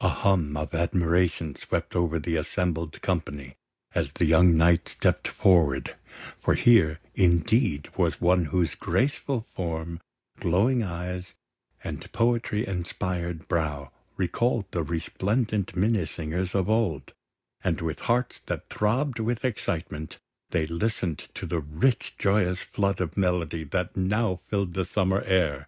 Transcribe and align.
A 0.00 0.08
hum 0.08 0.56
of 0.56 0.72
admiration 0.72 1.56
swept 1.56 1.96
over 1.96 2.20
the 2.20 2.36
assembled 2.36 3.02
company 3.02 3.56
as 3.92 4.12
the 4.12 4.24
young 4.24 4.56
knight 4.56 4.86
stepped 4.88 5.26
forward, 5.26 5.96
for 6.38 6.54
here, 6.54 7.00
indeed, 7.16 7.88
was 7.96 8.20
one 8.20 8.44
whose 8.44 8.76
graceful 8.76 9.40
form, 9.40 10.00
glowing 10.38 10.84
eyes, 10.84 11.32
and 11.82 12.12
poetry 12.12 12.68
inspired 12.68 13.48
brow 13.48 13.90
recalled 14.16 14.70
the 14.70 14.84
resplendent 14.84 15.74
Minnesingers 15.74 16.54
of 16.54 16.70
old; 16.70 17.12
and 17.64 17.80
with 17.80 17.98
hearts 18.06 18.38
that 18.46 18.70
throbbed 18.70 19.18
with 19.18 19.44
excitement, 19.44 20.18
they 20.50 20.66
listened 20.68 21.26
to 21.34 21.46
the 21.46 21.58
rich 21.58 22.14
joyous 22.16 22.60
flood 22.62 23.00
of 23.00 23.16
melody 23.16 23.64
that 23.64 23.96
now 23.96 24.38
filled 24.46 24.74
the 24.74 24.84
summer 24.84 25.20
air. 25.22 25.66